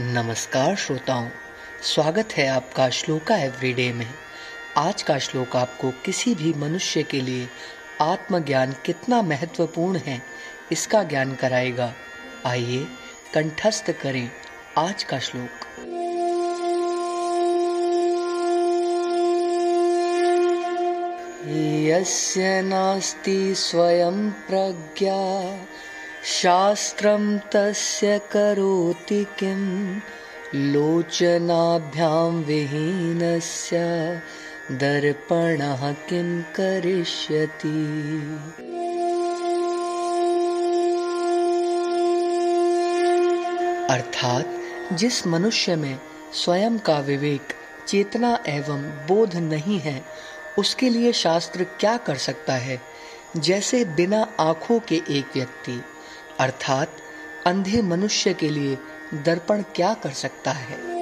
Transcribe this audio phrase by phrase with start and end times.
[0.00, 1.28] नमस्कार श्रोताओं,
[1.82, 4.06] स्वागत है आपका श्लोका एवरीडे में।
[4.76, 7.48] आज का श्लोक आपको किसी भी मनुष्य के लिए
[8.00, 10.22] आत्मज्ञान कितना महत्वपूर्ण है,
[10.72, 11.92] इसका ज्ञान कराएगा।
[12.46, 12.86] आइए
[13.34, 14.30] कंठस्थ करें
[14.78, 15.50] आज का श्लोक।
[21.88, 25.18] यस्य नास्ति स्वयं प्रज्ञा
[26.24, 29.96] शास्त्रं तस्य करोति किं?
[30.54, 33.78] लोचनाभ्यां विहीनस्य
[34.72, 37.68] दर्पणः किं करिष्यति?
[43.94, 44.60] अर्थात
[44.92, 46.00] जिस मनुष्य में
[46.32, 47.48] स्वयं का विवेक,
[47.88, 50.04] चेतना एवं बोध नहीं है,
[50.58, 52.82] उसके लिए शास्त्र क्या कर सकता है?
[53.36, 55.84] जैसे बिना आँखों के एक व्यक्ति
[56.38, 56.96] अर्थात
[57.46, 58.78] अंधे मनुष्य के लिए
[59.14, 60.97] दर्पण क्या कर सकता है?